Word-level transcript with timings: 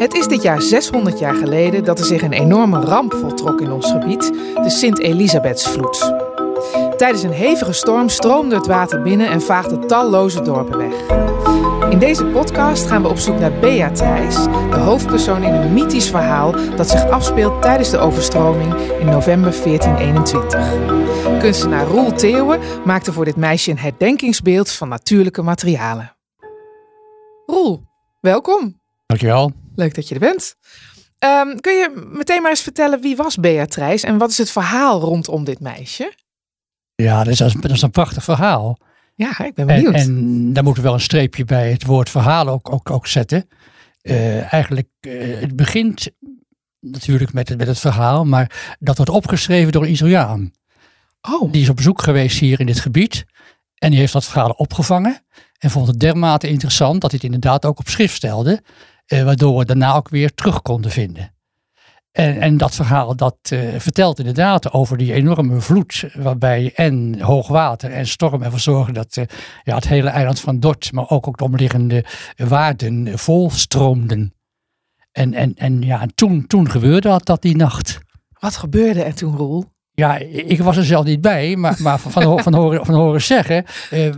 Het 0.00 0.14
is 0.14 0.26
dit 0.26 0.42
jaar 0.42 0.62
600 0.62 1.18
jaar 1.18 1.34
geleden 1.34 1.84
dat 1.84 1.98
er 1.98 2.04
zich 2.04 2.22
een 2.22 2.32
enorme 2.32 2.80
ramp 2.80 3.14
voltrok 3.14 3.60
in 3.60 3.70
ons 3.70 3.90
gebied, 3.90 4.32
de 4.62 4.70
Sint-Elisabethsvloed. 4.70 6.14
Tijdens 6.96 7.22
een 7.22 7.32
hevige 7.32 7.72
storm 7.72 8.08
stroomde 8.08 8.54
het 8.54 8.66
water 8.66 9.02
binnen 9.02 9.30
en 9.30 9.42
vaagde 9.42 9.78
talloze 9.78 10.42
dorpen 10.42 10.78
weg. 10.78 10.94
In 11.90 11.98
deze 11.98 12.24
podcast 12.24 12.86
gaan 12.86 13.02
we 13.02 13.08
op 13.08 13.18
zoek 13.18 13.38
naar 13.38 13.52
Beatrice, 13.52 14.50
de 14.50 14.76
hoofdpersoon 14.76 15.42
in 15.42 15.52
een 15.52 15.72
mythisch 15.72 16.10
verhaal 16.10 16.54
dat 16.76 16.88
zich 16.88 17.10
afspeelt 17.10 17.62
tijdens 17.62 17.90
de 17.90 17.98
overstroming 17.98 18.74
in 18.74 19.06
november 19.06 19.52
1421. 19.64 21.38
Kunstenaar 21.38 21.86
Roel 21.86 22.12
Theeuwen 22.12 22.60
maakte 22.84 23.12
voor 23.12 23.24
dit 23.24 23.36
meisje 23.36 23.70
een 23.70 23.78
herdenkingsbeeld 23.78 24.70
van 24.70 24.88
natuurlijke 24.88 25.42
materialen. 25.42 26.16
Roel, 27.46 27.82
welkom. 28.20 28.80
Dankjewel. 29.06 29.59
Leuk 29.74 29.94
dat 29.94 30.08
je 30.08 30.14
er 30.14 30.20
bent. 30.20 30.56
Ehm, 31.18 31.56
kun 31.56 31.72
je 31.72 32.08
meteen 32.12 32.42
maar 32.42 32.50
eens 32.50 32.62
vertellen 32.62 33.00
wie 33.00 33.16
was 33.16 33.36
Beatrice 33.36 34.06
en 34.06 34.18
wat 34.18 34.30
is 34.30 34.38
het 34.38 34.50
verhaal 34.50 35.00
rondom 35.00 35.44
dit 35.44 35.60
meisje? 35.60 36.14
Ja, 36.94 37.24
dat 37.24 37.40
is, 37.40 37.52
dat 37.60 37.70
is 37.70 37.82
een 37.82 37.90
prachtig 37.90 38.24
verhaal. 38.24 38.78
Ja, 39.14 39.44
ik 39.44 39.54
ben 39.54 39.66
benieuwd. 39.66 39.94
En, 39.94 40.00
en 40.00 40.52
daar 40.52 40.64
moeten 40.64 40.82
we 40.82 40.88
wel 40.88 40.98
een 40.98 41.04
streepje 41.04 41.44
bij 41.44 41.70
het 41.70 41.84
woord 41.84 42.10
verhaal 42.10 42.48
ook, 42.48 42.72
ook, 42.72 42.90
ook 42.90 43.06
zetten. 43.06 43.48
Uh, 44.02 44.52
eigenlijk, 44.52 44.88
uh, 45.00 45.40
het 45.40 45.56
begint 45.56 46.10
natuurlijk 46.80 47.32
met 47.32 47.48
het, 47.48 47.58
met 47.58 47.66
het 47.66 47.78
verhaal, 47.78 48.24
maar 48.24 48.76
dat 48.78 48.96
wordt 48.96 49.10
opgeschreven 49.10 49.72
door 49.72 49.82
een 49.82 49.92
Italiaan. 49.92 50.52
Oh. 51.20 51.52
Die 51.52 51.62
is 51.62 51.68
op 51.68 51.76
bezoek 51.76 52.02
geweest 52.02 52.38
hier 52.38 52.60
in 52.60 52.66
dit 52.66 52.80
gebied 52.80 53.24
en 53.74 53.90
die 53.90 53.98
heeft 53.98 54.12
dat 54.12 54.24
verhaal 54.24 54.50
opgevangen 54.50 55.24
en 55.58 55.70
vond 55.70 55.86
het 55.86 56.00
dermate 56.00 56.48
interessant 56.48 57.00
dat 57.00 57.10
hij 57.10 57.20
het 57.22 57.32
inderdaad 57.32 57.64
ook 57.64 57.78
op 57.78 57.88
schrift 57.88 58.14
stelde, 58.14 58.62
uh, 59.12 59.22
waardoor 59.22 59.58
we 59.58 59.64
daarna 59.64 59.94
ook 59.94 60.08
weer 60.08 60.34
terug 60.34 60.62
konden 60.62 60.90
vinden. 60.90 61.34
En, 62.12 62.40
en 62.40 62.56
dat 62.56 62.74
verhaal 62.74 63.16
dat 63.16 63.36
uh, 63.52 63.78
vertelt 63.78 64.18
inderdaad 64.18 64.72
over 64.72 64.96
die 64.96 65.12
enorme 65.12 65.60
vloed, 65.60 66.04
waarbij 66.14 66.72
en 66.74 67.20
hoogwater 67.20 67.90
en 67.90 68.06
storm 68.06 68.42
ervoor 68.42 68.60
zorgen 68.60 68.94
dat 68.94 69.16
uh, 69.16 69.24
ja, 69.64 69.74
het 69.74 69.88
hele 69.88 70.08
eiland 70.08 70.40
van 70.40 70.60
Dort, 70.60 70.92
maar 70.92 71.10
ook, 71.10 71.26
ook 71.26 71.38
de 71.38 71.44
omliggende 71.44 72.04
waarden 72.36 73.18
volstroomden. 73.18 74.34
En, 75.12 75.34
en, 75.34 75.54
en 75.54 75.82
ja, 75.82 76.00
en 76.00 76.14
toen, 76.14 76.46
toen 76.46 76.70
gebeurde 76.70 77.08
dat, 77.08 77.26
dat 77.26 77.42
die 77.42 77.56
nacht. 77.56 77.98
Wat 78.38 78.56
gebeurde 78.56 79.02
er 79.02 79.14
toen, 79.14 79.36
Roel? 79.36 79.64
Ja, 80.00 80.16
ik 80.32 80.62
was 80.62 80.76
er 80.76 80.84
zelf 80.84 81.04
niet 81.04 81.20
bij, 81.20 81.56
maar, 81.56 81.76
maar 81.78 81.98
van, 81.98 82.12
van, 82.42 82.54
horen, 82.54 82.86
van 82.86 82.94
horen 82.94 83.22
zeggen 83.22 83.64
uh, 83.92 84.12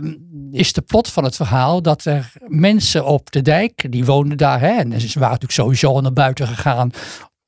is 0.51 0.73
de 0.73 0.81
plot 0.81 1.09
van 1.09 1.23
het 1.23 1.35
verhaal 1.35 1.81
dat 1.81 2.05
er 2.05 2.31
mensen 2.47 3.05
op 3.05 3.31
de 3.31 3.41
dijk, 3.41 3.91
die 3.91 4.05
woonden 4.05 4.37
daar, 4.37 4.59
hè, 4.59 4.71
en 4.71 5.01
ze 5.01 5.19
waren 5.19 5.39
natuurlijk 5.39 5.51
sowieso 5.51 6.01
naar 6.01 6.13
buiten 6.13 6.47
gegaan 6.47 6.91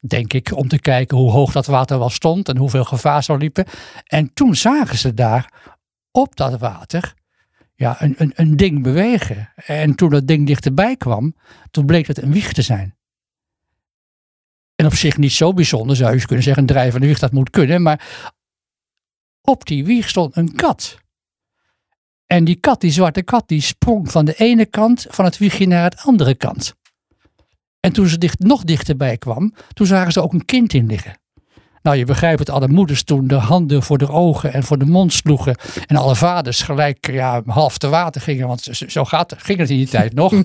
denk 0.07 0.33
ik, 0.33 0.51
om 0.55 0.67
te 0.67 0.79
kijken 0.79 1.17
hoe 1.17 1.31
hoog 1.31 1.51
dat 1.51 1.65
water 1.65 1.99
wel 1.99 2.09
stond 2.09 2.49
en 2.49 2.57
hoeveel 2.57 2.83
gevaar 2.83 3.23
zou 3.23 3.39
liepen. 3.39 3.65
En 4.05 4.33
toen 4.33 4.55
zagen 4.55 4.97
ze 4.97 5.13
daar 5.13 5.51
op 6.11 6.35
dat 6.35 6.59
water 6.59 7.13
ja, 7.75 8.01
een, 8.01 8.15
een, 8.17 8.31
een 8.35 8.55
ding 8.57 8.83
bewegen. 8.83 9.53
En 9.55 9.95
toen 9.95 10.09
dat 10.09 10.27
ding 10.27 10.47
dichterbij 10.47 10.95
kwam, 10.95 11.35
toen 11.71 11.85
bleek 11.85 12.07
het 12.07 12.21
een 12.21 12.31
wieg 12.31 12.53
te 12.53 12.61
zijn. 12.61 12.94
En 14.75 14.85
op 14.85 14.93
zich 14.93 15.17
niet 15.17 15.31
zo 15.31 15.53
bijzonder, 15.53 15.95
zou 15.95 16.15
je 16.15 16.25
kunnen 16.25 16.43
zeggen, 16.43 16.61
een 16.61 16.69
drijvende 16.69 17.07
wieg, 17.07 17.19
dat 17.19 17.31
moet 17.31 17.49
kunnen. 17.49 17.81
Maar 17.81 18.27
op 19.41 19.65
die 19.65 19.85
wieg 19.85 20.09
stond 20.09 20.35
een 20.35 20.55
kat. 20.55 20.97
En 22.25 22.43
die 22.43 22.55
kat, 22.55 22.81
die 22.81 22.91
zwarte 22.91 23.21
kat, 23.21 23.47
die 23.47 23.61
sprong 23.61 24.11
van 24.11 24.25
de 24.25 24.33
ene 24.33 24.65
kant 24.65 25.05
van 25.09 25.25
het 25.25 25.37
wiegje 25.37 25.67
naar 25.67 25.83
het 25.83 25.97
andere 25.97 26.35
kant. 26.35 26.75
En 27.79 27.93
toen 27.93 28.07
ze 28.07 28.17
dicht, 28.17 28.39
nog 28.39 28.63
dichterbij 28.63 29.17
kwam, 29.17 29.53
toen 29.73 29.87
zagen 29.87 30.11
ze 30.11 30.21
ook 30.21 30.33
een 30.33 30.45
kind 30.45 30.73
in 30.73 30.85
liggen. 30.85 31.19
Nou, 31.85 31.97
je 31.97 32.05
begrijpt 32.05 32.39
het, 32.39 32.49
alle 32.49 32.67
moeders 32.67 33.03
toen 33.03 33.27
de 33.27 33.35
handen 33.35 33.83
voor 33.83 33.97
de 33.97 34.09
ogen 34.09 34.53
en 34.53 34.63
voor 34.63 34.77
de 34.77 34.85
mond 34.85 35.13
sloegen. 35.13 35.55
En 35.85 35.95
alle 35.95 36.15
vaders 36.15 36.61
gelijk 36.61 37.11
ja, 37.11 37.41
half 37.45 37.77
te 37.77 37.87
water 37.87 38.21
gingen, 38.21 38.47
want 38.47 38.67
zo 38.87 39.05
gaat, 39.05 39.35
ging 39.37 39.59
het 39.59 39.69
in 39.69 39.77
die 39.77 39.87
tijd 39.87 40.13
nog. 40.13 40.33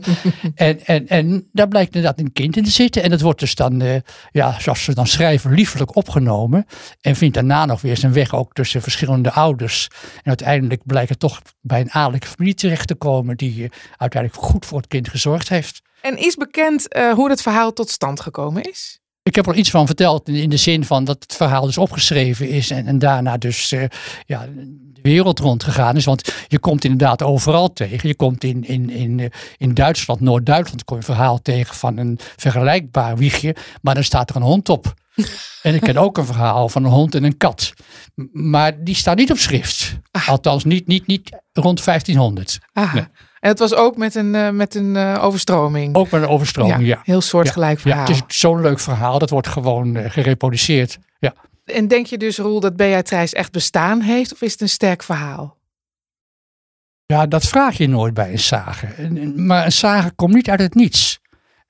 en, 0.54 0.84
en, 0.84 1.08
en 1.08 1.48
daar 1.52 1.68
blijkt 1.68 1.94
inderdaad 1.94 2.20
een 2.20 2.32
kind 2.32 2.56
in 2.56 2.64
te 2.64 2.70
zitten. 2.70 3.02
En 3.02 3.10
dat 3.10 3.20
wordt 3.20 3.40
dus 3.40 3.54
dan, 3.54 3.82
uh, 3.82 3.94
ja, 4.30 4.60
zoals 4.60 4.84
ze 4.84 4.94
dan 4.94 5.06
schrijven, 5.06 5.54
liefelijk 5.54 5.96
opgenomen. 5.96 6.66
En 7.00 7.16
vindt 7.16 7.34
daarna 7.34 7.64
nog 7.64 7.80
weer 7.80 7.96
zijn 7.96 8.12
weg 8.12 8.34
ook 8.34 8.52
tussen 8.52 8.82
verschillende 8.82 9.32
ouders. 9.32 9.88
En 10.16 10.28
uiteindelijk 10.28 10.82
blijkt 10.84 11.08
het 11.08 11.18
toch 11.18 11.42
bij 11.60 11.80
een 11.80 11.90
adellijke 11.90 12.26
familie 12.26 12.54
terecht 12.54 12.86
te 12.86 12.94
komen, 12.94 13.36
die 13.36 13.62
uh, 13.62 13.68
uiteindelijk 13.96 14.42
goed 14.44 14.66
voor 14.66 14.78
het 14.78 14.88
kind 14.88 15.08
gezorgd 15.08 15.48
heeft. 15.48 15.82
En 16.00 16.16
is 16.16 16.34
bekend 16.34 16.96
uh, 16.96 17.12
hoe 17.12 17.30
het 17.30 17.42
verhaal 17.42 17.72
tot 17.72 17.90
stand 17.90 18.20
gekomen 18.20 18.62
is? 18.62 18.99
Ik 19.22 19.34
heb 19.34 19.46
er 19.46 19.54
iets 19.54 19.70
van 19.70 19.86
verteld 19.86 20.28
in 20.28 20.50
de 20.50 20.56
zin 20.56 20.84
van 20.84 21.04
dat 21.04 21.16
het 21.20 21.36
verhaal 21.36 21.66
dus 21.66 21.78
opgeschreven 21.78 22.48
is 22.48 22.70
en, 22.70 22.86
en 22.86 22.98
daarna 22.98 23.36
dus 23.36 23.72
uh, 23.72 23.84
ja, 24.26 24.46
de 24.92 25.00
wereld 25.02 25.38
rondgegaan 25.38 25.96
is. 25.96 26.04
Want 26.04 26.34
je 26.48 26.58
komt 26.58 26.84
inderdaad 26.84 27.22
overal 27.22 27.72
tegen. 27.72 28.08
Je 28.08 28.14
komt 28.14 28.44
in, 28.44 28.64
in, 28.64 28.90
in, 28.90 29.32
in 29.56 29.74
Duitsland, 29.74 30.20
Noord-Duitsland, 30.20 30.84
kom 30.84 30.96
je 30.96 31.02
een 31.02 31.14
verhaal 31.14 31.42
tegen 31.42 31.74
van 31.74 31.96
een 31.96 32.18
vergelijkbaar 32.36 33.16
wiegje. 33.16 33.56
Maar 33.82 33.94
dan 33.94 34.04
staat 34.04 34.30
er 34.30 34.36
een 34.36 34.42
hond 34.42 34.68
op. 34.68 34.94
en 35.62 35.74
ik 35.74 35.80
ken 35.80 35.96
ook 35.96 36.18
een 36.18 36.26
verhaal 36.26 36.68
van 36.68 36.84
een 36.84 36.90
hond 36.90 37.14
en 37.14 37.24
een 37.24 37.36
kat. 37.36 37.72
Maar 38.32 38.84
die 38.84 38.94
staat 38.94 39.16
niet 39.16 39.30
op 39.30 39.38
schrift. 39.38 39.96
Ah. 40.10 40.28
Althans, 40.28 40.64
niet, 40.64 40.86
niet, 40.86 41.06
niet 41.06 41.30
rond 41.52 41.84
1500. 41.84 42.58
Ah. 42.72 42.94
Nee. 42.94 43.04
En 43.40 43.48
het 43.48 43.58
was 43.58 43.74
ook 43.74 43.96
met 43.96 44.14
een, 44.14 44.34
uh, 44.34 44.50
met 44.50 44.74
een 44.74 44.94
uh, 44.94 45.24
overstroming. 45.24 45.94
Ook 45.94 46.10
met 46.10 46.22
een 46.22 46.28
overstroming, 46.28 46.80
ja. 46.80 46.86
ja. 46.86 47.00
Heel 47.04 47.20
soortgelijk 47.20 47.76
ja. 47.76 47.80
verhaal. 47.80 48.06
Ja, 48.06 48.12
het 48.14 48.24
is 48.30 48.38
zo'n 48.38 48.60
leuk 48.60 48.80
verhaal. 48.80 49.18
Dat 49.18 49.30
wordt 49.30 49.46
gewoon 49.46 49.96
uh, 49.96 50.10
gereproduceerd. 50.10 50.98
Ja. 51.18 51.34
En 51.64 51.88
denk 51.88 52.06
je 52.06 52.18
dus, 52.18 52.38
Roel, 52.38 52.60
dat 52.60 52.76
Beatrice 52.76 53.36
echt 53.36 53.52
bestaan 53.52 54.00
heeft? 54.00 54.32
Of 54.32 54.42
is 54.42 54.52
het 54.52 54.60
een 54.60 54.68
sterk 54.68 55.02
verhaal? 55.02 55.58
Ja, 57.06 57.26
dat 57.26 57.44
vraag 57.44 57.76
je 57.76 57.88
nooit 57.88 58.14
bij 58.14 58.32
een 58.32 58.38
sage. 58.38 59.10
Maar 59.36 59.64
een 59.64 59.72
sage 59.72 60.10
komt 60.10 60.34
niet 60.34 60.50
uit 60.50 60.60
het 60.60 60.74
niets. 60.74 61.19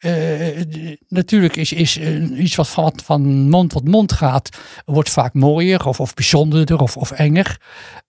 Uh, 0.00 0.62
natuurlijk 1.08 1.56
is, 1.56 1.72
is 1.72 1.98
uh, 1.98 2.40
iets 2.40 2.54
wat 2.54 2.68
van, 2.68 2.92
van, 3.04 3.48
mond 3.48 3.70
tot 3.70 3.88
mond 3.88 4.12
gaat, 4.12 4.58
wordt 4.84 5.10
vaak 5.10 5.34
mooier 5.34 5.86
of, 5.86 6.00
of 6.00 6.14
bijzonderder 6.14 6.80
of, 6.80 6.96
of 6.96 7.10
enger. 7.10 7.60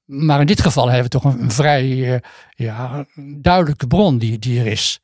Maar 0.06 0.40
in 0.40 0.46
dit 0.46 0.62
geval 0.62 0.86
hebben 0.86 1.04
we 1.04 1.10
toch 1.10 1.24
een, 1.24 1.42
een 1.42 1.52
vrij 1.52 1.86
uh, 1.86 2.18
ja, 2.56 3.06
duidelijke 3.38 3.88
bron 3.88 4.18
die, 4.18 4.40
die 4.40 4.60
er 4.60 4.68
is. 4.68 5.00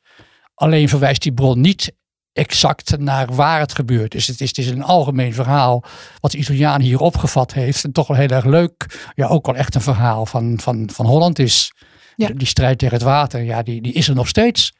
Alleen 0.53 0.89
verwijst 0.89 1.21
die 1.21 1.33
bron 1.33 1.61
niet 1.61 1.91
exact 2.33 2.97
naar 2.97 3.35
waar 3.35 3.59
het 3.59 3.73
gebeurd 3.73 4.15
is. 4.15 4.27
Het 4.27 4.41
is, 4.41 4.47
het 4.47 4.57
is 4.57 4.67
een 4.67 4.83
algemeen 4.83 5.33
verhaal 5.33 5.83
wat 6.19 6.31
de 6.31 6.37
Italiaan 6.37 6.81
hier 6.81 6.99
opgevat 6.99 7.53
heeft. 7.53 7.83
En 7.83 7.91
toch 7.91 8.07
wel 8.07 8.17
heel 8.17 8.27
erg 8.27 8.45
leuk. 8.45 9.09
Ja, 9.15 9.27
ook 9.27 9.45
wel 9.45 9.55
echt 9.55 9.75
een 9.75 9.81
verhaal 9.81 10.25
van, 10.25 10.59
van, 10.59 10.89
van 10.93 11.05
Holland 11.05 11.39
is. 11.39 11.71
Ja. 12.15 12.27
Die 12.27 12.47
strijd 12.47 12.77
tegen 12.77 12.95
het 12.95 13.03
water, 13.05 13.43
ja, 13.43 13.63
die, 13.63 13.81
die 13.81 13.93
is 13.93 14.07
er 14.07 14.15
nog 14.15 14.27
steeds. 14.27 14.73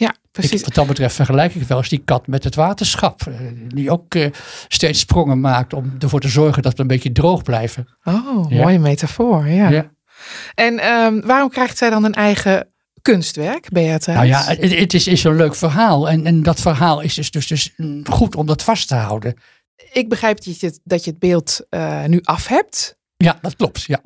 Ja, 0.00 0.14
precies. 0.32 0.60
Ik, 0.60 0.64
wat 0.64 0.74
dat 0.74 0.86
betreft 0.86 1.14
vergelijk 1.14 1.54
ik 1.54 1.62
wel 1.62 1.78
eens 1.78 1.88
die 1.88 2.02
kat 2.04 2.26
met 2.26 2.44
het 2.44 2.54
waterschap. 2.54 3.20
Die 3.68 3.90
ook 3.90 4.14
uh, 4.14 4.26
steeds 4.68 5.00
sprongen 5.00 5.40
maakt 5.40 5.72
om 5.72 5.94
ervoor 5.98 6.20
te 6.20 6.28
zorgen 6.28 6.62
dat 6.62 6.74
we 6.74 6.80
een 6.80 6.86
beetje 6.86 7.12
droog 7.12 7.42
blijven. 7.42 7.88
Oh, 8.04 8.50
ja. 8.50 8.62
mooie 8.62 8.78
metafoor, 8.78 9.48
ja. 9.48 9.68
ja. 9.68 9.90
En 10.54 10.86
um, 10.86 11.20
waarom 11.20 11.50
krijgt 11.50 11.78
zij 11.78 11.90
dan 11.90 12.04
een 12.04 12.14
eigen 12.14 12.68
kunstwerk, 13.02 13.68
Beatrice? 13.68 14.18
Nou 14.18 14.26
ja, 14.26 14.44
het, 14.44 14.78
het 14.78 14.94
is, 14.94 15.06
is 15.06 15.20
zo'n 15.20 15.36
leuk 15.36 15.54
verhaal. 15.54 16.08
En, 16.08 16.26
en 16.26 16.42
dat 16.42 16.60
verhaal 16.60 17.00
is 17.00 17.14
dus, 17.14 17.30
dus, 17.30 17.46
dus 17.46 17.74
goed 18.04 18.36
om 18.36 18.46
dat 18.46 18.62
vast 18.62 18.88
te 18.88 18.94
houden. 18.94 19.34
Ik 19.92 20.08
begrijp 20.08 20.44
dat 20.44 20.60
je, 20.60 20.80
dat 20.84 21.04
je 21.04 21.10
het 21.10 21.20
beeld 21.20 21.66
uh, 21.70 22.04
nu 22.04 22.20
af 22.22 22.46
hebt. 22.46 22.98
Ja, 23.24 23.38
dat 23.42 23.56
klopt. 23.56 23.82
Ja. 23.82 24.00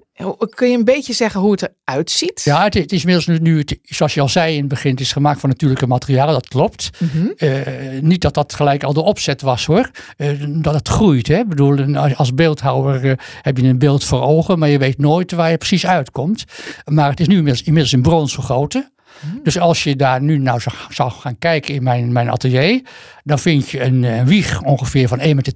Kun 0.54 0.70
je 0.70 0.76
een 0.76 0.84
beetje 0.84 1.12
zeggen 1.12 1.40
hoe 1.40 1.50
het 1.50 1.70
eruit 1.84 2.10
ziet? 2.10 2.42
Ja, 2.44 2.62
het, 2.62 2.74
het 2.74 2.92
is 2.92 3.04
inmiddels 3.04 3.26
nu, 3.26 3.38
nu 3.38 3.58
het, 3.58 3.78
zoals 3.82 4.14
je 4.14 4.20
al 4.20 4.28
zei 4.28 4.52
in 4.52 4.58
het 4.58 4.68
begin, 4.68 4.90
het 4.90 5.00
is 5.00 5.12
gemaakt 5.12 5.40
van 5.40 5.48
natuurlijke 5.48 5.86
materialen, 5.86 6.34
dat 6.34 6.48
klopt. 6.48 6.90
Mm 6.98 7.08
-hmm. 7.12 7.32
uh, 7.38 8.00
niet 8.00 8.20
dat 8.20 8.34
dat 8.34 8.54
gelijk 8.54 8.82
al 8.82 8.92
de 8.92 9.02
opzet 9.02 9.42
was 9.42 9.66
hoor, 9.66 9.90
uh, 10.16 10.30
dat 10.46 10.74
het 10.74 10.88
groeit. 10.88 11.26
Hè? 11.26 11.38
Ik 11.38 11.48
bedoel, 11.48 11.96
als 11.96 12.34
beeldhouwer 12.34 13.04
uh, 13.04 13.12
heb 13.42 13.58
je 13.58 13.64
een 13.64 13.78
beeld 13.78 14.04
voor 14.04 14.22
ogen, 14.22 14.58
maar 14.58 14.68
je 14.68 14.78
weet 14.78 14.98
nooit 14.98 15.32
waar 15.32 15.50
je 15.50 15.58
precies 15.58 15.86
uitkomt. 15.86 16.44
Maar 16.84 17.10
het 17.10 17.20
is 17.20 17.26
nu 17.26 17.36
inmiddels, 17.36 17.62
inmiddels 17.62 17.92
in 17.92 18.02
brons 18.02 18.34
gegoten. 18.34 18.92
Mm. 19.20 19.40
Dus 19.42 19.58
als 19.58 19.84
je 19.84 19.96
daar 19.96 20.22
nu 20.22 20.38
nou 20.38 20.60
zou, 20.88 21.10
gaan 21.10 21.38
kijken 21.38 21.74
in 21.74 21.82
mijn, 21.82 22.12
mijn 22.12 22.30
atelier, 22.30 22.82
dan 23.24 23.38
vind 23.38 23.68
je 23.70 23.82
een, 23.82 24.02
een 24.02 24.26
wieg 24.26 24.62
ongeveer 24.62 25.08
van 25.08 25.18
1,80 25.18 25.24
meter, 25.24 25.52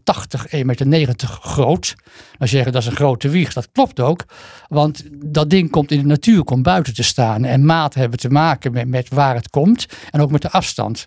1,90 0.83 0.87
meter 0.87 1.29
groot. 1.29 1.95
Dan 2.39 2.49
zeggen 2.49 2.73
dat 2.73 2.83
is 2.83 2.89
een 2.89 2.97
grote 2.97 3.29
wieg, 3.29 3.53
dat 3.53 3.69
klopt 3.73 4.01
ook. 4.01 4.25
Want 4.69 5.05
dat 5.13 5.51
ding 5.51 5.71
komt 5.71 5.91
in 5.91 5.99
de 5.99 6.07
natuur, 6.07 6.45
komt 6.45 6.63
buiten 6.63 6.95
te 6.95 7.03
staan. 7.03 7.45
En 7.45 7.65
maten 7.65 8.01
hebben 8.01 8.19
te 8.19 8.31
maken 8.31 8.73
met, 8.73 8.89
met 8.89 9.09
waar 9.09 9.35
het 9.35 9.51
komt 9.51 9.87
en 10.11 10.21
ook 10.21 10.31
met 10.31 10.43
de 10.43 10.51
afstand. 10.51 11.07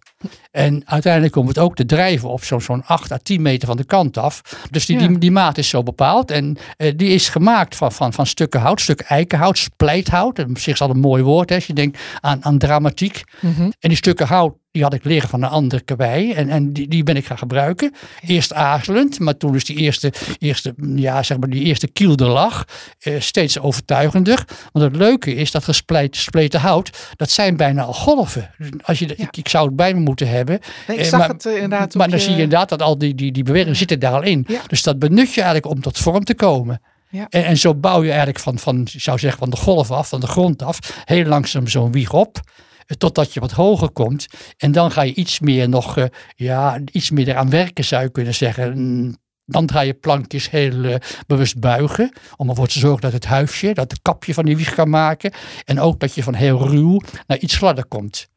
En 0.51 0.81
uiteindelijk 0.85 1.33
komt 1.33 1.47
het 1.47 1.57
ook 1.57 1.75
te 1.75 1.85
drijven 1.85 2.29
op 2.29 2.43
zo'n 2.43 2.61
zo'n 2.61 2.85
8 2.85 3.11
à 3.11 3.17
10 3.23 3.41
meter 3.41 3.67
van 3.67 3.77
de 3.77 3.83
kant 3.83 4.17
af. 4.17 4.41
Dus 4.69 4.85
die, 4.85 4.99
Ja. 4.99 5.07
die, 5.07 5.17
die 5.17 5.31
maat 5.31 5.57
is 5.57 5.69
zo 5.69 5.83
bepaald. 5.83 6.31
En 6.31 6.57
eh, 6.77 6.93
die 6.95 7.09
is 7.09 7.29
gemaakt 7.29 7.75
van, 7.75 7.91
van, 7.91 8.13
van 8.13 8.25
stukken 8.25 8.59
hout, 8.59 8.81
stukken 8.81 9.05
eikenhout, 9.05 9.57
splijthout. 9.57 10.39
En 10.39 10.49
op 10.49 10.57
zich 10.57 10.73
is 10.73 10.79
dat 10.79 10.89
een 10.89 10.99
mooi 10.99 11.23
woord. 11.23 11.49
Hè. 11.49 11.55
Als 11.55 11.67
je 11.67 11.73
denkt 11.73 11.99
aan 12.19 12.40
aan, 12.41 12.51
aan 12.51 12.57
dramatiek. 12.57 13.23
Mhm. 13.41 13.61
En 13.61 13.89
die 13.89 13.95
stukken 13.97 14.27
hout, 14.27 14.55
die 14.71 14.83
had 14.83 14.93
ik 14.93 15.03
leren 15.03 15.29
van 15.29 15.43
een 15.43 15.49
andere 15.49 15.81
karwei. 15.81 16.31
En, 16.33 16.49
en 16.49 16.73
die, 16.73 16.87
die 16.87 17.03
ben 17.03 17.15
ik 17.15 17.25
gaan 17.25 17.37
gebruiken. 17.37 17.93
Eerst 18.27 18.53
aarzelend, 18.53 19.19
maar 19.19 19.37
toen 19.37 19.55
is 19.55 19.65
die 19.65 19.75
eerste, 19.77 20.13
eerste, 20.39 20.73
ja, 20.95 21.23
zeg 21.23 21.37
maar 21.37 21.49
die 21.49 21.63
eerste 21.63 21.87
kiel 21.87 22.15
er 22.15 22.27
lag. 22.27 22.65
eh, 22.99 23.19
steeds 23.19 23.59
overtuigender. 23.59 24.45
Want 24.71 24.85
het 24.85 24.95
leuke 24.95 25.35
is 25.35 25.51
dat 25.51 25.63
gespleten, 25.63 26.59
hout, 26.59 27.09
dat 27.15 27.29
zijn 27.29 27.57
bijna 27.57 27.83
al 27.83 27.93
golven. 27.93 28.49
Dus 28.57 28.69
Als 28.83 28.99
je, 28.99 29.07
de- 29.07 29.13
Ja. 29.17 29.23
ik, 29.23 29.37
ik 29.37 29.47
zou 29.47 29.65
het 29.67 29.75
bij 29.75 29.93
me 29.93 29.99
moeten 29.99 30.27
hebben. 30.29 30.59
Nee, 30.87 30.97
ik 30.97 31.03
Eh, 31.03 31.09
zag 31.09 31.19
maar- 31.19 31.29
het 31.29 31.45
eh, 31.45 31.53
inderdaad 31.53 31.93
Maar 31.93 32.09
dan 32.09 32.19
zie 32.19 32.29
je 32.35 32.41
inderdaad 32.41 32.69
dat 32.69 32.81
al 32.81 32.97
die, 32.97 33.15
die, 33.15 33.31
die 33.31 33.43
bewegingen 33.43 33.75
zitten 33.75 33.99
daar 33.99 34.13
al 34.13 34.23
in. 34.23 34.43
Ja. 34.47 34.61
Dus 34.67 34.83
dat 34.83 34.99
benut 34.99 35.33
je 35.33 35.41
eigenlijk 35.41 35.75
om 35.75 35.81
tot 35.81 35.97
vorm 35.97 36.23
te 36.23 36.35
komen. 36.35 36.81
En, 37.29 37.45
en 37.45 37.57
zo 37.57 37.75
bouw 37.75 38.01
je 38.01 38.09
eigenlijk 38.09 38.39
van, 38.39 38.59
van, 38.59 38.87
zou 38.91 39.19
zeggen, 39.19 39.39
van 39.39 39.49
de 39.49 39.55
golf 39.57 39.91
af, 39.91 40.09
van 40.09 40.19
de 40.19 40.27
grond 40.27 40.61
af, 40.63 41.01
heel 41.05 41.25
langzaam 41.25 41.67
zo'n 41.67 41.91
wieg 41.91 42.13
op. 42.13 42.39
eh, 42.85 42.97
Totdat 42.97 43.33
je 43.33 43.39
wat 43.39 43.51
hoger 43.51 43.89
komt. 43.89 44.27
En 44.57 44.71
dan 44.71 44.91
ga 44.91 45.01
je 45.01 45.13
iets 45.13 45.39
meer 45.39 45.69
nog, 45.69 45.97
eh, 45.97 46.05
ja, 46.35 46.79
iets 46.91 47.09
meer 47.11 47.27
eraan 47.27 47.49
werken 47.49 47.83
zou 47.83 48.03
je 48.03 48.11
kunnen 48.11 48.33
zeggen. 48.35 48.77
Mm, 48.77 49.19
Dan 49.45 49.71
ga 49.71 49.79
je 49.81 49.93
plankjes 49.93 50.49
heel 50.49 50.83
eh, 50.83 50.95
bewust 51.27 51.59
buigen. 51.59 52.11
Om 52.35 52.49
ervoor 52.49 52.67
te 52.67 52.79
zorgen 52.79 53.01
dat 53.01 53.11
het 53.13 53.25
huisje, 53.25 53.73
dat 53.73 53.91
het 53.91 54.01
kapje 54.01 54.33
van 54.33 54.45
die 54.45 54.57
wieg 54.57 54.73
kan 54.73 54.89
maken. 54.89 55.31
En 55.65 55.79
ook 55.79 55.99
dat 55.99 56.13
je 56.15 56.23
van 56.23 56.33
heel 56.33 56.67
ruw 56.67 56.99
naar 57.27 57.37
iets 57.37 57.57
gladder 57.57 57.85
komt. 57.85 58.27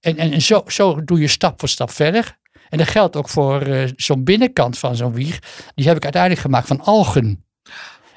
En, 0.00 0.16
en, 0.16 0.32
en 0.32 0.42
zo, 0.42 0.62
zo 0.66 1.04
doe 1.04 1.20
je 1.20 1.28
stap 1.28 1.60
voor 1.60 1.68
stap 1.68 1.90
verder. 1.90 2.38
En 2.68 2.78
dat 2.78 2.88
geldt 2.88 3.16
ook 3.16 3.28
voor 3.28 3.88
zo'n 3.96 4.24
binnenkant 4.24 4.78
van 4.78 4.96
zo'n 4.96 5.12
wieg. 5.12 5.38
Die 5.74 5.86
heb 5.86 5.96
ik 5.96 6.02
uiteindelijk 6.02 6.42
gemaakt 6.42 6.66
van 6.66 6.80
algen. 6.80 7.44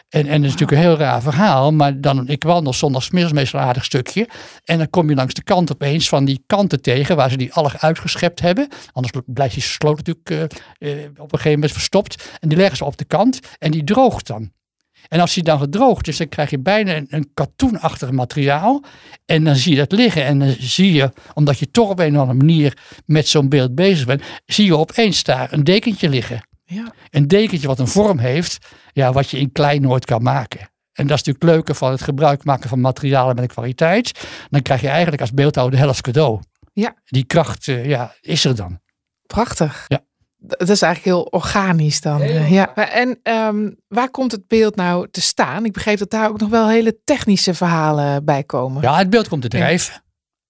En, 0.10 0.28
en 0.28 0.42
dat 0.42 0.50
is 0.50 0.58
natuurlijk 0.58 0.72
een 0.72 0.88
heel 0.88 0.98
raar 0.98 1.22
verhaal, 1.22 1.72
maar 1.72 2.02
dan, 2.02 2.28
ik 2.28 2.44
wandel 2.44 2.74
zondagsmiddags 2.74 3.34
meestal 3.34 3.60
een 3.60 3.66
aardig 3.66 3.86
stukje. 3.86 4.30
En 4.64 4.78
dan 4.78 4.90
kom 4.90 5.10
je 5.10 5.16
langs 5.16 5.34
de 5.34 5.44
kant 5.44 5.72
opeens 5.72 6.10
van 6.10 6.26
die 6.26 6.44
kanten 6.46 6.82
tegen 6.82 7.16
waar 7.16 7.30
ze 7.30 7.38
die 7.38 7.54
alg 7.54 7.78
uitgeschept 7.78 8.40
hebben. 8.40 8.68
Anders 8.92 9.24
blijft 9.26 9.54
die 9.54 9.64
sloot 9.64 9.98
natuurlijk 9.98 10.30
eh, 10.30 11.04
eh, 11.04 11.10
op 11.10 11.20
een 11.20 11.30
gegeven 11.30 11.52
moment 11.52 11.72
verstopt. 11.72 12.30
En 12.40 12.50
die 12.50 12.58
leggen 12.58 12.78
ze 12.78 12.86
op 12.86 12.98
de 12.98 13.06
kant 13.06 13.40
en 13.60 13.72
die 13.72 13.84
droogt 13.84 14.28
dan. 14.28 14.52
En 15.08 15.20
als 15.20 15.34
die 15.34 15.44
dan 15.44 15.60
gedroogd 15.60 16.08
is, 16.08 16.18
dan 16.18 16.30
krijg 16.30 16.50
je 16.50 16.60
bijna 16.60 16.96
een, 16.96 17.08
een 17.10 17.30
katoenachtig 17.34 18.12
materiaal. 18.12 18.84
En 19.26 19.44
dan 19.44 19.56
zie 19.56 19.72
je 19.72 19.78
dat 19.78 19.92
liggen. 19.92 20.26
En 20.26 20.40
dan 20.40 20.56
zie 20.60 20.94
je, 20.94 21.12
omdat 21.34 21.60
je 21.60 21.72
toch 21.72 21.90
op 21.90 22.00
een 22.00 22.14
of 22.14 22.22
andere 22.22 22.38
manier 22.38 22.78
met 23.06 23.28
zo'n 23.28 23.50
beeld 23.50 23.76
bezig 23.76 24.06
bent, 24.06 24.24
zie 24.46 24.66
je 24.66 24.78
opeens 24.78 25.24
daar 25.24 25.54
een 25.54 25.64
dekentje 25.64 26.10
liggen. 26.10 26.47
Ja. 26.70 26.94
Een 27.10 27.28
dekentje 27.28 27.68
wat 27.68 27.80
een 27.80 27.88
vorm 27.88 28.18
heeft, 28.18 28.58
ja, 28.94 29.12
wat 29.12 29.30
je 29.30 29.40
in 29.40 29.52
klein 29.52 29.82
nooit 29.82 30.06
kan 30.06 30.24
maken. 30.24 30.60
En 30.94 31.08
dat 31.08 31.18
is 31.18 31.24
natuurlijk 31.24 31.44
het 31.44 31.52
leuke 31.54 31.74
van 31.74 31.92
het 31.92 32.02
gebruik 32.02 32.44
maken 32.44 32.70
van 32.70 32.82
materialen 32.82 33.36
met 33.36 33.44
een 33.44 33.50
kwaliteit. 33.50 34.28
Dan 34.50 34.62
krijg 34.62 34.82
je 34.82 34.88
eigenlijk 34.88 35.22
als 35.22 35.34
beeldhouwer 35.34 35.78
de 35.78 35.84
helft 35.84 36.02
cadeau. 36.02 36.40
Ja. 36.74 36.96
Die 37.06 37.24
kracht 37.26 37.68
eh, 37.68 37.86
ja, 37.86 38.14
is 38.22 38.46
er 38.46 38.56
dan. 38.56 38.80
Prachtig. 39.26 39.86
Ja. 39.88 40.06
Dat 40.38 40.70
is 40.70 40.82
eigenlijk 40.82 41.16
heel 41.16 41.24
organisch 41.24 42.02
dan. 42.02 42.22
eh, 42.22 42.52
ja. 42.52 42.72
Maar 42.76 42.88
En 42.88 43.20
ehm, 43.24 43.70
waar 43.88 44.10
komt 44.10 44.32
het 44.32 44.48
beeld 44.48 44.76
nou 44.76 45.08
te 45.12 45.22
staan? 45.22 45.66
Ik 45.66 45.72
begreep 45.74 45.98
dat 45.98 46.10
daar 46.10 46.30
ook 46.30 46.40
nog 46.40 46.50
wel 46.50 46.70
hele 46.70 47.00
technische 47.04 47.54
verhalen 47.54 48.26
bij 48.26 48.44
komen. 48.44 48.82
Ja, 48.82 48.98
het 48.98 49.10
beeld 49.10 49.28
komt 49.28 49.42
te 49.42 49.48
drijven. 49.48 50.04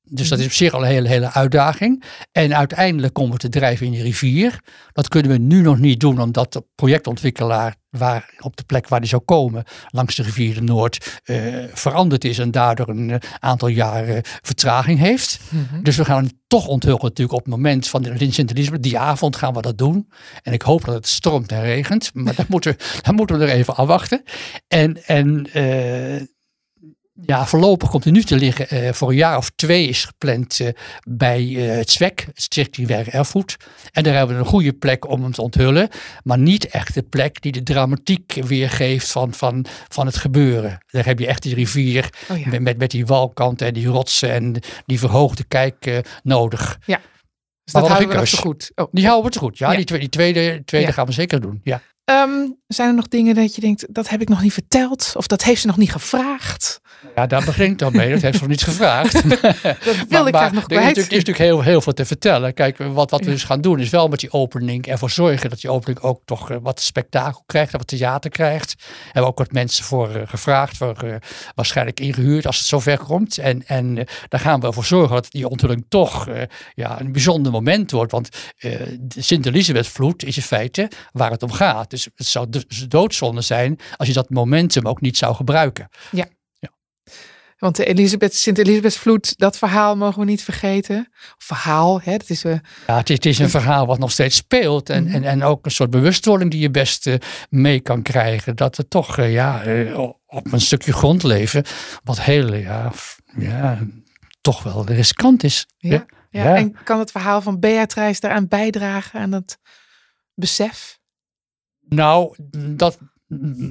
Dus 0.09 0.29
dat 0.29 0.39
is 0.39 0.45
op 0.45 0.51
zich 0.51 0.73
al 0.73 0.81
een 0.81 0.87
hele, 0.87 1.07
hele 1.07 1.31
uitdaging. 1.33 2.03
En 2.31 2.55
uiteindelijk 2.55 3.13
komen 3.13 3.31
we 3.31 3.37
te 3.37 3.49
drijven 3.49 3.85
in 3.85 3.91
de 3.91 4.01
rivier. 4.01 4.59
Dat 4.91 5.07
kunnen 5.07 5.31
we 5.31 5.37
nu 5.37 5.61
nog 5.61 5.79
niet 5.79 5.99
doen, 5.99 6.21
omdat 6.21 6.53
de 6.53 6.63
projectontwikkelaar 6.75 7.75
waar, 7.89 8.33
op 8.39 8.57
de 8.57 8.63
plek 8.63 8.87
waar 8.87 8.99
die 8.99 9.09
zou 9.09 9.21
komen, 9.25 9.63
langs 9.89 10.15
de 10.15 10.23
rivier 10.23 10.53
de 10.55 10.61
Noord, 10.61 11.19
eh, 11.23 11.37
veranderd 11.73 12.23
is 12.25 12.39
en 12.39 12.51
daardoor 12.51 12.89
een 12.89 13.09
eh, 13.09 13.29
aantal 13.39 13.67
jaren 13.67 14.21
vertraging 14.23 14.99
heeft. 14.99 15.39
Mhm. 15.49 15.81
Dus 15.83 15.95
we 15.97 16.05
gaan 16.05 16.29
toch 16.47 16.67
onthullen 16.67 16.99
natuurlijk 17.01 17.37
op 17.37 17.45
het 17.45 17.53
moment 17.53 17.87
van 17.87 18.01
de 18.01 18.09
in 18.17 18.33
Sint-Elisabeth. 18.33 18.83
Die 18.83 18.97
avond 18.99 19.35
gaan 19.35 19.53
we 19.53 19.61
dat 19.61 19.77
doen. 19.77 20.09
En 20.41 20.53
ik 20.53 20.61
hoop 20.61 20.85
dat 20.85 20.93
het 20.95 21.07
stormt 21.07 21.51
en 21.51 21.61
regent. 21.61 22.09
Maar 22.13 22.35
dat 22.35 22.47
moeten, 22.53 22.71
we- 22.71 22.99
dat 23.01 23.15
moeten 23.15 23.37
we 23.39 23.45
er 23.45 23.51
even 23.51 23.75
afwachten. 23.75 24.23
En, 24.67 25.03
en 25.05 25.49
eh, 25.53 26.21
ja, 27.25 27.45
voorlopig 27.45 27.89
komt 27.89 28.03
hij 28.03 28.13
nu 28.13 28.23
te 28.23 28.35
liggen. 28.35 28.69
eh, 28.69 28.93
voor 28.93 29.09
een 29.09 29.15
jaar 29.15 29.37
of 29.37 29.49
twee 29.55 29.87
is 29.87 30.05
gepland 30.05 30.59
eh, 30.59 30.67
bij 31.07 31.41
eh, 31.55 31.77
het 31.77 31.89
ZWEK, 31.89 32.19
het 32.33 32.45
Circulair 32.53 33.07
Erfgoed. 33.09 33.57
En 33.91 34.03
daar 34.03 34.13
hebben 34.15 34.35
we 34.35 34.41
een 34.41 34.47
goede 34.49 34.73
plek 34.73 35.09
om 35.09 35.23
hem 35.23 35.31
te 35.31 35.41
onthullen. 35.41 35.89
Maar 36.23 36.37
niet 36.37 36.67
echt 36.67 36.93
de 36.93 37.03
plek 37.03 37.41
die 37.41 37.51
de 37.51 37.63
dramatiek 37.63 38.33
weergeeft 38.33 39.11
van, 39.11 39.33
van, 39.33 39.65
van 39.87 40.05
het 40.05 40.17
gebeuren. 40.17 40.77
Daar 40.91 41.05
heb 41.05 41.19
je 41.19 41.27
echt 41.27 41.43
die 41.43 41.55
rivier 41.55 42.09
Oh 42.31 42.39
ja. 42.39 42.49
met, 42.49 42.61
met, 42.61 42.77
met 42.77 42.91
die 42.91 43.05
walkanten 43.05 43.67
en 43.67 43.73
die 43.73 43.87
rotsen 43.87 44.31
en 44.31 44.55
die 44.85 44.99
verhoogde 44.99 45.43
kijk 45.43 46.01
nodig. 46.23 46.77
Dus 46.77 46.85
Maar 46.85 47.81
dat 47.81 47.81
wel 47.81 48.01
houden 48.01 48.09
we 48.09 48.15
nog 48.15 48.27
zo 48.27 48.37
goed. 48.37 48.71
Oh. 48.75 48.87
Die 48.91 49.05
houden 49.05 49.25
we 49.25 49.31
te 49.31 49.39
goed. 49.39 49.57
Ja, 49.57 49.71
Ja. 49.71 49.75
Die, 49.77 49.85
tweede, 49.85 50.03
die 50.09 50.13
tweede, 50.13 50.63
tweede 50.65 50.87
Ja. 50.87 50.93
gaan 50.93 51.05
we 51.05 51.11
zeker 51.11 51.41
doen. 51.41 51.59
Ja. 51.63 51.81
Ehm, 52.03 52.49
zijn 52.67 52.89
er 52.89 52.95
nog 52.95 53.07
dingen 53.07 53.35
dat 53.35 53.55
je 53.55 53.61
denkt, 53.61 53.85
dat 53.89 54.09
heb 54.09 54.21
ik 54.21 54.29
nog 54.29 54.41
niet 54.41 54.53
verteld? 54.53 55.13
Of 55.17 55.27
dat 55.27 55.43
heeft 55.43 55.61
ze 55.61 55.67
nog 55.67 55.77
niet 55.77 55.91
gevraagd? 55.91 56.79
Ja, 57.15 57.27
daar 57.27 57.45
begint 57.45 57.79
dan 57.79 57.91
mee. 57.95 58.11
Dat 58.11 58.21
heeft 58.21 58.35
ze 58.35 58.41
nog 58.41 58.49
niet 58.49 58.63
gevraagd. 58.63 59.13
Dat 59.85 59.95
wilde 60.09 60.29
ik 60.29 60.35
graag 60.35 60.51
nog 60.51 60.63
er 60.63 60.71
is 60.71 60.77
kwijt. 60.77 60.85
natuurlijk, 60.85 60.95
er 60.95 61.17
is 61.17 61.23
natuurlijk 61.23 61.37
heel, 61.37 61.61
heel 61.61 61.81
veel 61.81 61.93
te 61.93 62.05
vertellen. 62.05 62.53
Kijk, 62.53 62.77
wat, 62.77 63.11
wat 63.11 63.19
we 63.19 63.31
dus 63.31 63.43
gaan 63.43 63.61
doen 63.61 63.79
is 63.79 63.89
wel 63.89 64.07
met 64.07 64.19
die 64.19 64.31
opening 64.31 64.87
ervoor 64.87 65.09
zorgen 65.09 65.49
dat 65.49 65.61
die 65.61 65.69
opening 65.69 65.99
ook 65.99 66.21
toch 66.25 66.51
eh, 66.51 66.57
wat 66.61 66.81
spektakel 66.81 67.43
krijgt, 67.45 67.71
en 67.71 67.77
wat 67.77 67.87
theater 67.87 68.29
krijgt. 68.29 68.75
Hebben 69.03 69.21
we 69.21 69.27
ook 69.27 69.37
wat 69.37 69.51
mensen 69.51 69.83
voor 69.83 70.15
eh, 70.15 70.21
gevraagd, 70.25 70.77
voor, 70.77 70.97
eh, 71.03 71.15
waarschijnlijk 71.55 71.99
ingehuurd 71.99 72.45
als 72.45 72.57
het 72.57 72.67
zover 72.67 72.97
komt. 72.97 73.37
En, 73.37 73.67
en 73.67 73.95
daar 74.27 74.39
gaan 74.39 74.59
we 74.59 74.67
ervoor 74.67 74.85
zorgen 74.85 75.15
dat 75.15 75.31
die 75.31 75.47
onthulling 75.47 75.85
toch 75.89 76.27
ja, 76.73 76.99
een 76.99 77.11
bijzonder 77.11 77.51
moment 77.51 77.91
wordt. 77.91 78.11
Want 78.11 78.29
de 78.99 79.21
Sint-Elisabethvloed 79.21 80.23
is 80.23 80.37
in 80.37 80.43
feite 80.43 80.91
waar 81.11 81.31
het 81.31 81.43
om 81.43 81.51
gaat. 81.51 81.89
Dus 81.89 82.09
het 82.15 82.27
zou 82.27 82.49
dus 82.49 82.65
doodzonde 82.87 83.41
zijn 83.41 83.79
als 83.95 84.07
je 84.07 84.13
dat 84.13 84.29
momentum 84.29 84.87
ook 84.87 85.01
niet 85.01 85.17
zou 85.17 85.35
gebruiken. 85.35 85.89
Want 87.57 87.75
de 87.75 87.85
Elisabeth, 87.85 88.35
Sint-Elisabethvloed, 88.35 89.37
dat 89.37 89.57
verhaal 89.57 89.95
mogen 89.95 90.19
we 90.19 90.25
niet 90.25 90.43
vergeten. 90.43 91.09
Verhaal, 91.37 92.01
hè, 92.01 92.17
dat 92.17 92.29
is... 92.29 92.43
eh 92.43 92.57
Ja, 92.87 92.97
het 92.97 93.09
is, 93.09 93.15
het 93.15 93.25
is 93.25 93.39
een 93.39 93.49
verhaal 93.49 93.85
wat 93.85 93.99
nog 93.99 94.11
steeds 94.11 94.35
speelt. 94.35 94.89
En, 94.89 95.03
Mhm. 95.03 95.13
en, 95.15 95.23
en 95.23 95.43
ook 95.43 95.65
een 95.65 95.71
soort 95.71 95.89
bewustwording 95.89 96.51
die 96.51 96.59
je 96.59 96.71
best 96.71 97.07
eh, 97.07 97.15
mee 97.49 97.79
kan 97.79 98.01
krijgen. 98.01 98.55
Dat 98.55 98.77
het 98.77 98.89
toch 98.89 99.17
eh, 99.17 99.31
ja, 99.33 99.63
op 100.25 100.51
een 100.51 100.61
stukje 100.61 100.93
grond 100.93 101.23
leven. 101.23 101.63
Wat 102.03 102.21
heel, 102.21 102.53
ja, 102.53 102.91
ja 103.37 103.79
toch 104.41 104.63
wel 104.63 104.85
riskant 104.85 105.43
is. 105.43 105.65
ja, 105.77 106.05
ja. 106.29 106.43
ja. 106.43 106.55
En 106.55 106.75
kan 106.83 106.99
het 106.99 107.11
verhaal 107.11 107.41
van 107.41 107.59
Beatrice 107.59 108.19
daaraan 108.19 108.47
bijdragen, 108.47 109.19
aan 109.19 109.31
dat 109.31 109.57
besef? 110.33 110.99
Nou, 111.89 112.35
dat 112.75 112.97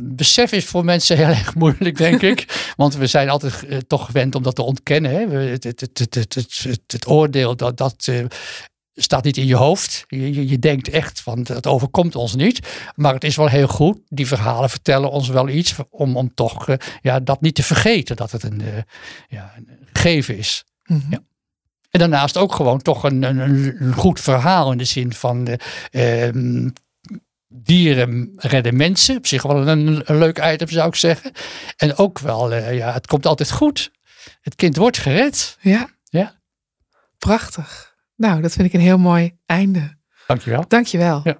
besef 0.02 0.52
is 0.52 0.64
voor 0.64 0.84
mensen 0.84 1.16
heel 1.16 1.26
erg 1.26 1.54
moeilijk, 1.54 1.96
denk 1.96 2.22
ik. 2.22 2.72
Want 2.76 2.94
we 2.96 3.06
zijn 3.06 3.28
altijd 3.28 3.66
eh, 3.66 3.78
toch 3.78 4.06
gewend 4.06 4.34
om 4.34 4.42
dat 4.42 4.54
te 4.54 4.62
ontkennen. 4.62 5.10
Hè? 5.10 5.28
We- 5.28 5.58
Het, 6.86 7.06
oordeel 7.06 7.56
dat, 7.56 7.76
dat 7.76 8.06
eh, 8.06 8.24
staat 8.94 9.24
niet 9.24 9.36
in 9.36 9.46
je 9.46 9.56
hoofd. 9.56 10.04
Je, 10.08 10.32
je, 10.34 10.48
je 10.48 10.58
denkt 10.58 10.88
echt 10.88 11.20
van 11.20 11.46
het 11.48 11.66
overkomt 11.66 12.14
ons 12.14 12.34
niet. 12.34 12.68
Maar 12.94 13.14
het 13.14 13.24
is 13.24 13.36
wel 13.36 13.48
heel 13.48 13.68
goed. 13.68 13.98
Die 14.08 14.26
verhalen 14.26 14.70
vertellen 14.70 15.10
ons 15.10 15.28
wel 15.28 15.48
iets 15.48 15.74
om, 15.90 16.16
om 16.16 16.34
toch 16.34 16.68
eh, 16.68 16.76
ja, 17.02 17.20
dat 17.20 17.40
niet 17.40 17.54
te 17.54 17.62
vergeten 17.62 18.16
dat 18.16 18.30
het 18.30 18.42
een, 18.42 18.62
ja, 19.28 19.52
een 19.56 19.68
gegeven 19.92 20.36
is. 20.38 20.64
Mhm. 20.84 21.00
Ja. 21.10 21.20
En 21.90 21.98
daarnaast 22.02 22.36
ook 22.36 22.54
gewoon 22.54 22.82
toch 22.82 23.04
een, 23.04 23.22
een, 23.22 23.74
een 23.82 23.92
goed 23.94 24.20
verhaal 24.20 24.72
in 24.72 24.78
de 24.78 24.84
zin 24.84 25.12
van 25.12 25.46
eh, 25.46 26.26
ehm, 26.28 26.68
dieren 27.48 28.32
redden 28.36 28.76
mensen. 28.76 29.16
Op 29.16 29.26
zich 29.26 29.42
wel 29.42 29.68
een, 29.68 30.02
een 30.04 30.18
leuk 30.18 30.38
item 30.52 30.68
zou 30.68 30.88
ik 30.88 30.94
zeggen. 30.94 31.32
En 31.76 31.96
ook 31.96 32.18
wel, 32.18 32.52
eh, 32.52 32.76
ja, 32.76 32.92
het 32.92 33.06
komt 33.06 33.26
altijd 33.26 33.52
goed. 33.52 33.90
Het 34.40 34.54
kind 34.54 34.76
wordt 34.76 34.98
gered. 34.98 35.56
Ja. 35.60 35.88
Ja. 36.04 36.34
Prachtig. 37.18 37.94
Nou, 38.16 38.40
dat 38.40 38.52
vind 38.52 38.66
ik 38.66 38.72
een 38.72 38.80
heel 38.80 38.98
mooi 38.98 39.36
einde. 39.46 39.96
Dankjewel. 40.26 40.64
Dankjewel. 40.68 41.20
Ja. 41.24 41.38